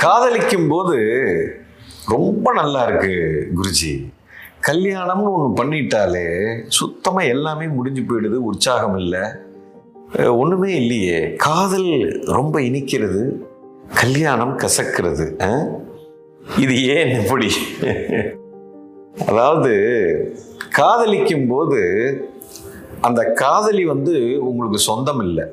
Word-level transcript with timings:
காதலிக்கும் 0.00 0.68
போது 0.68 0.96
ரொம்ப 2.12 2.52
நல்லா 2.58 2.80
இருக்கு 2.86 3.14
குருஜி. 3.56 3.92
கல்யாணம்னு 4.68 5.30
ஒன்று 5.36 5.50
பண்ணிட்டாலே 5.58 6.26
சுத்தமாக 6.78 7.30
எல்லாமே 7.34 7.66
முடிஞ்சு 7.76 8.02
போயிடுது 8.02 8.38
உற்சாகம் 8.50 8.96
இல்லை. 9.02 9.22
ஒன்றுமே 10.40 10.70
இல்லையே. 10.80 11.20
காதல் 11.46 11.90
ரொம்ப 12.36 12.56
இனிக்கிறது 12.68 13.22
கல்யாணம் 14.00 14.54
கசக்கிறது 14.58 15.26
இது 16.64 16.74
ஏன் 16.96 17.10
எப்படி 17.20 17.48
அதாவது 19.30 19.72
காதலிக்கும் 20.78 21.48
போது 21.48 21.80
அந்த 23.08 23.20
காதலி 23.42 23.84
வந்து 23.84 24.14
உங்களுக்கு 24.48 24.78
சொந்தம் 24.88 25.22
இல்லை. 25.26 25.44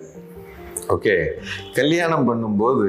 ஓகே 0.94 1.16
கல்யாணம் 1.78 2.28
பண்ணும்போது 2.30 2.88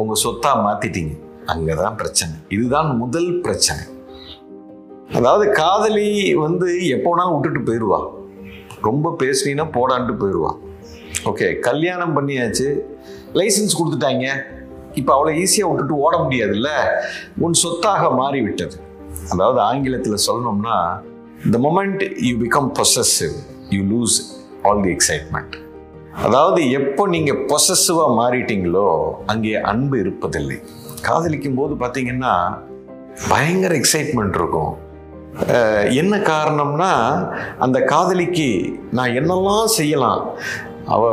உங்கள் 0.00 0.20
சொத்தாக 0.24 0.62
மாற்றிட்டீங்க 0.66 1.14
அங்கே 1.52 1.74
தான் 1.80 1.96
பிரச்சனை. 2.00 2.34
இதுதான் 2.56 2.88
முதல் 3.02 3.40
பிரச்சனை. 3.40 3.82
அதாவது 5.18 5.44
காதலி 5.60 6.08
வந்து 6.44 6.68
எப்போனாலும் 6.96 7.34
விட்டுட்டு 7.34 7.60
போயிடுவா 7.68 8.00
ரொம்ப 8.88 9.14
பேசுனீங்கன்னா 9.22 9.66
போடான்ட்டு 9.76 10.16
போயிடுவா 10.22 10.52
ஓகே 11.30 11.46
கல்யாணம் 11.68 12.16
பண்ணியாச்சு. 12.16 12.68
லைசன்ஸ் 13.38 13.78
கொடுத்துட்டாங்க. 13.78 14.26
இப்போ 15.00 15.12
அவ்வளோ 15.16 15.32
ஈஸியாக 15.42 15.70
விட்டுட்டு 15.70 15.96
ஓட 16.04 16.16
முடியாதுல்ல? 16.24 16.70
உன் 17.44 17.56
சொத்தாக 17.64 18.10
மாறிவிட்டது. 18.20 18.76
அதாவது 19.34 19.60
ஆங்கிலத்தில் 19.60 20.24
சொல்லணும்னா 20.28 20.78
the 21.54 21.58
moment 21.68 22.02
you 22.28 22.34
become 22.44 22.68
possessive 22.78 23.36
you 23.74 23.80
lose 23.92 24.16
all 24.62 24.82
the 24.86 24.92
excitement 24.96 25.54
அதாவது 26.24 26.60
எப்போ 26.78 27.02
நீங்கள் 27.14 27.40
பொசசிவாக 27.50 28.16
மாறிட்டீங்களோ 28.18 28.88
அங்கே 29.32 29.52
அன்பு 29.70 29.96
இருப்பதில்லை. 30.02 30.56
காதலிக்கும் 31.06 31.58
போது 31.58 31.74
பார்த்தீங்கன்னா 31.82 32.32
பயங்கர 33.32 33.72
எக்ஸைட்மெண்ட் 33.80 34.38
இருக்கும். 34.40 34.72
என்ன 36.00 36.14
காரணம்னா 36.30 36.92
அந்த 37.64 37.78
காதலிக்கு 37.92 38.48
நான் 38.98 39.16
என்னெல்லாம் 39.20 39.68
செய்யலாம்? 39.78 40.22
அவ 40.94 41.04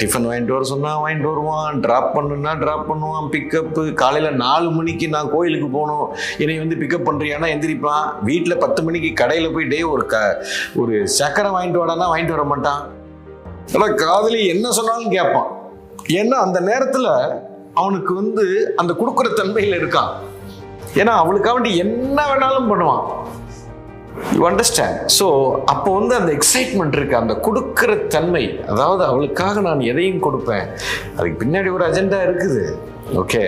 டிஃபன் 0.00 0.26
வாங்கிட்டு 0.28 0.54
வர 0.56 0.66
சொன்னால் 0.72 1.00
வாங்கிட்டு 1.02 1.30
வருவான் 1.32 1.80
ட்ராப் 1.86 2.10
பண்ணுன்னா 2.16 2.52
ட்ராப் 2.62 2.86
பண்ணுவான் 2.90 3.30
பிக்கப்பு 3.34 3.82
காலையில் 4.02 4.38
நாலு 4.44 4.68
மணிக்கு 4.78 5.08
நான் 5.14 5.32
கோயிலுக்கு 5.34 5.68
போகணும். 5.78 6.06
என்னை 6.42 6.58
வந்து 6.64 6.80
பிக்கப் 6.82 7.08
பண்ணுறியானா 7.08 7.48
எந்திரிப்பான். 7.54 8.06
வீட்டில் 8.28 8.62
பத்து 8.64 8.82
மணிக்கு 8.88 9.12
கடையில் 9.22 9.54
போய் 9.56 9.72
டே 9.72 9.80
ஒரு 9.94 10.06
க 10.14 10.16
ஒரு 10.82 10.94
சக்கரை 11.18 11.50
வாங்கிட்டு 11.56 11.82
வாடானா 11.82 12.12
வாங்கிட்டு 12.12 12.38
வர 12.38 12.46
மாட்டான். 12.52 12.82
ஆனால் 13.74 13.94
காதலி 14.04 14.40
என்ன 14.54 14.66
சொன்னாலும் 14.78 15.14
கேட்பான். 15.16 15.48
ஏன்னா 16.20 16.36
அந்த 16.46 16.58
நேரத்தில் 16.70 17.10
அவனுக்கு 17.80 18.12
வந்து 18.20 18.44
அந்த 18.80 18.92
கொடுக்குற 19.00 19.28
தன்மையில் 19.40 19.78
இருக்கான் 19.80 20.12
ஏன்னா 21.00 21.14
அவளுக்காக 21.22 21.54
வேண்டி 21.56 21.72
என்ன 21.84 22.18
வேணாலும் 22.30 22.70
பண்ணுவான். 22.72 23.02
யூ 24.36 24.42
அண்டர்ஸ்டாண்ட் 24.50 25.00
ஸோ 25.16 25.26
அப்போ 25.72 25.88
வந்து 25.98 26.14
அந்த 26.18 26.30
எக்ஸைட்மெண்ட் 26.36 26.94
இருக்கு. 26.98 27.16
அந்த 27.22 27.34
கொடுக்குற 27.46 27.90
தன்மை. 28.14 28.44
அதாவது 28.70 29.02
அவளுக்காக 29.10 29.64
நான் 29.66 29.82
எதையும் 29.90 30.24
கொடுப்பேன். 30.26 30.66
அதுக்கு 31.16 31.40
பின்னாடி 31.42 31.70
ஒரு 31.76 31.84
அஜெண்டா 31.88 32.20
இருக்குது. 32.28 32.62
ஓகே 33.22 33.42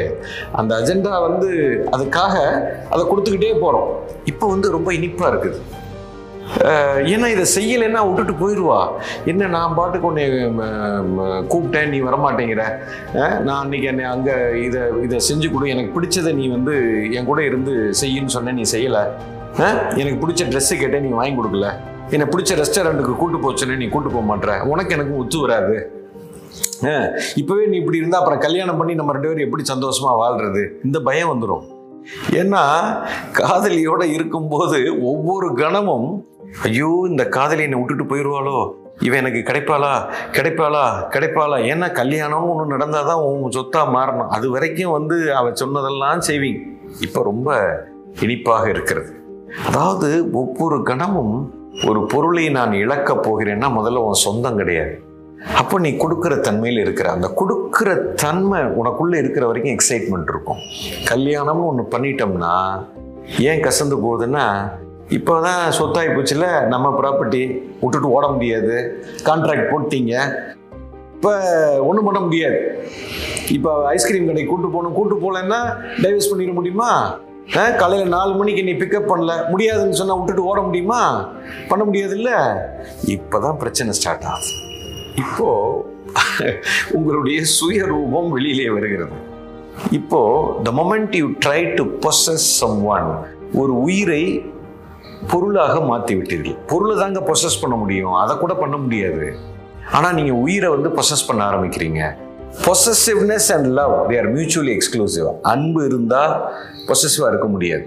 அந்த 0.60 0.72
அஜெண்டா 0.80 1.14
வந்து 1.28 1.48
அதுக்காக 1.94 2.34
அதை 2.92 3.02
கொடுத்துக்கிட்டே 3.12 3.54
போகிறோம் 3.64 3.88
இப்போ 4.32 4.46
வந்து 4.54 4.68
ரொம்ப 4.76 4.92
இனிப்பாக 4.98 5.30
இருக்குது. 5.32 5.60
ஏன்னா 7.12 7.26
இதை 7.34 7.44
செய்யலைன்னா 7.56 8.00
விட்டுட்டு 8.06 8.34
போயிடுவா. 8.42 8.78
என்ன 9.30 9.48
நான் 9.56 9.76
பாட்டுக்கு 9.78 10.08
உன்னை 10.10 10.24
கூப்பிட்டேன் 11.52 11.92
நீ 11.94 11.98
வரமாட்டேங்கிற. 12.08 12.64
நான் 13.46 13.60
அன்னைக்கு 13.62 13.88
என்னை 13.92 14.06
அங்கே 14.14 14.36
இதை 14.66 14.82
இதை 15.06 15.18
செஞ்சு 15.28 15.48
கொடு. 15.52 15.72
எனக்கு 15.74 15.92
பிடிச்சதை 15.96 16.32
நீ 16.40 16.46
வந்து 16.56 16.74
என் 17.18 17.28
கூட 17.30 17.42
இருந்து 17.50 17.74
செய்யின்னு 18.02 18.34
சொன்னேன் 18.36 18.58
நீ 18.60 18.66
செய்யலை. 18.74 19.04
எனக்கு 20.00 20.18
பிடிச்ச 20.24 20.48
ட்ரெஸ்ஸு 20.52 20.80
கேட்டேன் 20.82 21.06
நீ 21.06 21.12
வாங்கி 21.20 21.36
கொடுக்கல. 21.38 21.70
என்னை 22.16 22.26
பிடிச்ச 22.32 22.52
ரெஸ்டாரண்ட்டுக்கு 22.62 23.14
கூட்டு 23.22 23.38
போச்சுன்னு 23.44 23.80
நீ 23.82 23.88
கூட்டு 23.94 24.10
போக 24.16 24.24
மாட்ற 24.32 24.52
உனக்கு 24.72 24.94
எனக்கு 24.96 25.14
ஒத்து 25.22 25.38
வராது. 25.44 25.78
இப்போவே 27.40 27.64
நீ 27.70 27.76
இப்படி 27.80 28.00
இருந்தால் 28.00 28.20
அப்புறம் 28.22 28.44
கல்யாணம் 28.44 28.78
பண்ணி 28.80 28.92
நம்ம 28.98 29.14
ரெண்டு 29.14 29.28
பேரும் 29.28 29.46
எப்படி 29.46 29.64
சந்தோஷமாக 29.72 30.20
வாழ்கிறது 30.22 30.62
இந்த 30.86 30.98
பயம் 31.08 31.30
வந்துடும் 31.32 31.64
ஏன்னா 32.40 32.62
காதலியோட 33.38 34.02
இருக்கும்போது 34.16 34.78
ஒவ்வொரு 35.10 35.48
கணமும் 35.62 36.08
ஐயோ 36.62 37.06
இந்த 37.08 37.28
காதலி 37.28 37.62
என்னை 37.62 37.78
விட்டுட்டு 37.78 38.14
போயிடுவாளோ 38.14 38.70
இவன் 39.00 39.18
எனக்கு 39.18 39.52
கிடைப்பாளா? 39.52 40.02
கிடைப்பாளா? 40.32 40.84
கிடைப்பாளா? 41.10 41.56
ஏன்னா 41.72 41.92
கல்யாணம் 41.92 42.48
ஒன்று 42.48 42.66
நடந்தால் 42.66 43.06
தான் 43.06 43.16
உன் 43.16 43.50
சொத்தாக 43.50 43.98
மாறணும். 43.98 44.28
அது 44.28 44.50
வரைக்கும் 44.50 44.90
வந்து 44.90 45.34
அவன் 45.34 45.54
சொன்னதெல்லாம் 45.54 46.20
செய்வீங்க 46.26 46.60
இப்போ 47.00 47.22
ரொம்ப 47.22 47.78
இனிப்பாக 48.20 48.68
இருக்கிறது. 48.68 49.22
அதாவது 49.66 50.30
ஒவ்வொரு 50.32 50.82
கணமும் 50.82 51.52
ஒரு 51.86 52.06
பொருளை 52.06 52.48
நான் 52.48 52.72
இழக்கப் 52.72 53.22
போகிறேன்னா 53.28 53.68
முதல்ல 53.78 53.94
உன் 53.94 54.12
சொந்தம் 54.12 54.56
கிடையாது. 54.56 55.02
அப்போ 55.54 55.78
நீ 55.78 55.90
கொடுக்குற 55.90 56.40
தன்மையில் 56.40 56.80
இருக்கிற 56.80 57.10
அந்த 57.10 57.28
கொடுக்குற 57.40 58.14
தன்மை 58.14 58.60
உனக்குள்ளே 58.60 59.14
இருக்கிற 59.14 59.46
வரைக்கும் 59.46 59.76
எக்ஸைட்மெண்ட் 59.76 60.28
இருக்கும். 60.28 60.56
கல்யாணம்னு 61.04 61.64
ஒன்று 61.64 61.98
பண்ணிட்டோம்னா 61.98 62.80
ஏன் 63.38 63.60
கசந்து 63.60 63.96
போகுதுன்னா 64.02 64.70
இப்போதான் 65.16 65.62
சொத்தாகி 65.78 66.10
போச்சுல 66.14 66.46
நம்ம 66.72 66.86
ப்ராப்பர்ட்டி 67.00 67.42
விட்டுட்டு 67.80 68.08
ஓட 68.16 68.26
முடியாது. 68.34 68.74
கான்ட்ராக்ட் 69.24 69.70
போட்டீங்க. 69.72 70.14
இப்போ 71.14 71.32
ஒன்றும் 71.88 72.06
பண்ண 72.08 72.20
முடியாது. 72.20 72.58
இப்போ 73.56 73.70
ஐஸ்கிரீம் 73.94 74.28
கடைக்கு 74.30 74.50
கூட்டு 74.50 74.68
போகணும் 74.74 74.96
கூட்டு 74.98 75.16
போகலன்னா 75.22 75.60
டைவர்ஸ் 76.02 76.30
பண்ணிட 76.32 76.52
முடியுமா? 76.58 76.90
காலையில் 77.80 78.12
நாலு 78.14 78.32
மணிக்கு 78.34 78.62
நீ 78.64 78.72
பிக்கப் 78.72 79.10
பண்ணல 79.10 79.34
முடியாதுன்னு 79.50 79.98
சொன்னால் 80.00 80.18
விட்டுட்டு 80.18 80.44
ஓட 80.50 80.60
முடியுமா? 80.60 81.02
பண்ண 81.68 81.82
முடியாதுல்ல. 81.84 82.32
இப்போ 83.14 83.38
தான் 83.38 83.58
பிரச்சனை 83.62 83.92
ஸ்டார்ட் 83.92 84.26
ஆகுது. 84.32 84.52
இப்போது 85.16 85.86
உங்களுடைய 86.98 87.38
சுய 87.56 87.86
ரூபம் 87.92 88.28
வெளியிலே 88.30 88.68
வருகிறது. 88.76 89.16
இப்போது 89.90 90.62
the 90.62 90.70
moment 90.80 91.16
you 91.16 91.26
try 91.46 91.60
to 91.74 91.84
possess 92.04 92.46
someone 92.84 93.08
ஒரு 93.54 93.74
உயிரை 93.80 94.22
பொருளாக 95.32 95.74
மாற்றி 95.90 96.14
விட்டீர்கள் 96.18 96.56
பொருளை 96.70 96.94
தாங்க 97.02 97.20
ப்ரொசஸ் 97.28 97.60
பண்ண 97.62 97.76
முடியும். 97.82 98.14
அதை 98.22 98.34
கூட 98.42 98.52
பண்ண 98.62 98.76
முடியாது. 98.84 99.26
ஆனால் 99.96 100.16
நீங்கள் 100.18 100.40
உயிரை 100.44 100.68
வந்து 100.74 100.88
ப்ரொசஸ் 100.96 101.26
பண்ண 101.28 101.40
ஆரம்பிக்கிறீங்க. 101.50 102.00
Possessiveness 102.66 103.48
and 103.54 103.68
love 103.78 103.94
they 104.10 104.16
are 104.20 104.28
mutually 104.36 104.72
exclusive 104.76 105.28
அன்பு 105.52 105.80
இருந்தால் 105.88 106.34
பொசசிவாக 106.88 107.30
இருக்க 107.32 107.48
முடியாது. 107.54 107.86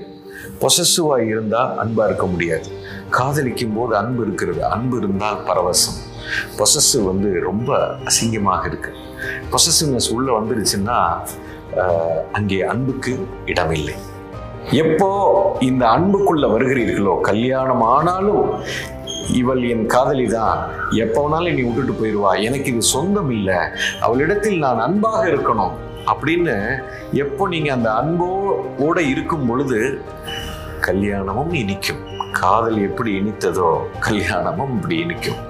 பொசசிவாக 0.62 1.24
இருந்தால் 1.34 1.70
அன்பாக 1.84 2.08
இருக்க 2.10 2.26
முடியாது. 2.34 2.68
காதலிக்கும் 3.18 3.76
போது 3.78 3.94
அன்பு 4.02 4.22
இருக்கிறது. 4.28 4.62
அன்பு 4.76 4.98
இருந்தால் 5.02 5.40
பரவசம். 5.50 5.98
பொசசிவ் 6.60 7.06
வந்து 7.12 7.30
ரொம்ப 7.50 7.80
அசிங்கமாக 8.10 8.66
இருக்கு. 8.72 8.92
பொசசிவ்னஸ் 9.54 10.10
உள்ளே 10.18 10.32
வந்துருச்சுன்னா 10.40 10.98
அங்கே 12.38 12.60
அன்புக்கு 12.74 13.14
இடமில்லை. 13.52 13.96
எப்போ 14.80 15.10
இந்த 15.68 15.84
அன்புக்குள்ள 15.94 16.46
வருகிறீர்களோ 16.54 17.14
கல்யாணம் 17.30 17.84
ஆனாலும் 17.96 18.46
இவள் 19.40 19.62
என் 19.72 19.86
காதலி 19.94 20.26
தான் 20.36 20.60
எப்போ 21.04 21.22
வேணாலும் 21.24 21.56
நீ 21.58 21.64
விட்டுட்டு 21.66 21.94
போயிடுவா 22.00 22.32
எனக்கு 22.48 22.70
இது 22.74 22.82
சொந்தம் 22.92 23.32
இல்லை 23.38 23.60
அவளிடத்தில் 24.06 24.64
நான் 24.66 24.82
அன்பாக 24.86 25.22
இருக்கணும். 25.32 25.76
அப்படின்னு 26.12 26.56
எப்போ 27.24 27.44
நீங்கள் 27.54 27.76
அந்த 27.78 27.90
அன்போட 28.02 28.98
இருக்கும் 29.12 29.46
பொழுது 29.50 29.80
கல்யாணமும் 30.88 31.54
இனிக்கும் 31.62 32.02
காதல் 32.42 32.80
எப்படி 32.88 33.12
இனித்ததோ 33.22 33.72
கல்யாணமும் 34.08 34.74
இப்படி 34.76 34.98
இனிக்கும். 35.06 35.42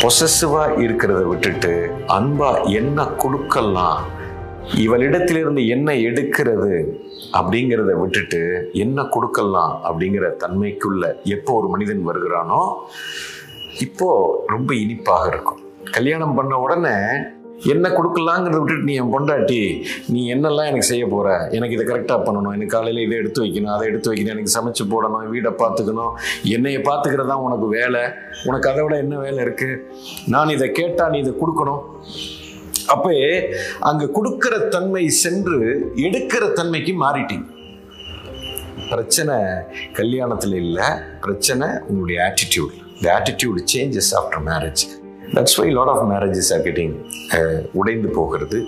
பொசசிவாக 0.00 0.76
இருக்கிறத 0.84 1.22
விட்டுட்டு 1.28 1.72
அன்பா 2.16 2.50
என்ன 2.80 3.04
கொடுக்கலாம்? 3.22 4.02
இவளிடத்திலிருந்து 4.84 5.62
என்ன 5.76 5.92
எடுக்கிறது? 6.08 6.76
அப்படிங்கிறத 7.38 7.92
விட்டுட்டு 8.00 8.42
என்ன 8.84 9.04
கொடுக்கலாம் 9.16 9.74
அப்படிங்கிற 9.88 10.28
தன்மைக்குள்ள 10.44 11.04
எப்போ 11.36 11.52
ஒரு 11.60 11.68
மனிதன் 11.74 12.08
வருகிறானோ 12.10 12.62
இப்போ 13.86 14.08
ரொம்ப 14.54 14.70
இனிப்பாக 14.84 15.30
இருக்கும். 15.32 15.62
கல்யாணம் 15.98 16.34
பண்ண 16.40 16.54
உடனே 16.64 16.96
என்ன 17.72 17.86
கொடுக்கலாங்கிறத 17.96 18.58
விட்டுட்டு 18.60 18.86
நீ 18.88 18.94
என் 19.00 19.12
பொண்டாட்டி 19.14 19.60
நீ 20.12 20.20
என்னெல்லாம் 20.34 20.68
எனக்கு 20.70 20.88
செய்ய 20.90 21.04
போகிற 21.12 21.28
எனக்கு 21.56 21.76
இதை 21.76 21.84
கரெக்டாக 21.90 22.18
பண்ணணும். 22.26 22.54
எனக்கு 22.56 22.74
காலையில் 22.74 23.04
இதை 23.04 23.16
எடுத்து 23.22 23.42
வைக்கணும் 23.44 23.72
அதை 23.74 23.84
எடுத்து 23.90 24.10
வைக்கணும். 24.10 24.34
எனக்கு 24.36 24.54
சமைச்சு 24.56 24.84
போடணும் 24.92 25.32
வீடை 25.34 25.52
பார்த்துக்கணும். 25.62 26.12
என்னையை 26.56 26.80
பார்த்துக்கிறதா 26.88 27.36
உனக்கு 27.46 27.68
வேலை? 27.78 28.02
உனக்கு 28.48 28.70
அதை 28.70 28.82
விட 28.84 28.96
என்ன 29.04 29.18
வேலை 29.26 29.40
இருக்குது 29.46 29.80
நான் 30.34 30.54
இதை 30.56 30.68
கேட்டால் 30.80 31.12
நீ 31.14 31.18
இதை 31.24 31.34
கொடுக்கணும். 31.42 31.82
அப்போ 32.94 33.12
அங்கே 33.88 34.06
கொடுக்கிற 34.16 34.54
தன்மை 34.74 35.04
சென்று 35.24 35.58
எடுக்கிற 36.06 36.44
தன்மைக்கு 36.58 36.94
மாறிட்டீங்க. 37.04 37.46
பிரச்சனை 38.92 39.36
கல்யாணத்தில் 39.98 40.56
இல்லை 40.62 40.88
பிரச்சனை 41.24 41.66
உங்களுடைய 41.88 42.18
attitude 42.28 42.74
the 43.04 43.06
attitude 43.18 43.60
changes 43.74 44.10
after 44.18 44.42
marriage 44.48 44.82
that's 45.36 45.56
why 45.60 45.68
lot 45.76 45.92
of 45.92 46.02
marriages 46.12 46.50
are 46.56 46.64
getting 46.66 46.96
உடைந்து 47.80 48.10
போகிறது. 48.18 48.58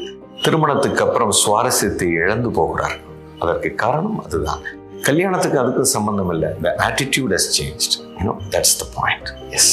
திருமணத்துக்கு 0.44 1.02
அப்புறம் 1.06 1.34
சுவாரஸ்யத்தை 1.42 2.08
இழந்து 2.22 2.50
போகிறார் 2.60 2.96
அதற்கு 3.42 3.70
காரணம் 3.84 4.18
அதுதான். 4.24 4.62
கல்யாணத்துக்கு 5.08 5.58
அதுக்கு 5.62 5.82
சம்பந்தம் 5.96 6.32
இல்லை. 6.34 6.50
The 6.64 6.70
attitude 6.88 7.32
has 7.36 7.48
change 7.58 7.86
you know 8.18 8.34
that's 8.54 8.76
the 8.82 8.86
point 8.96 9.30
yes 9.58 9.72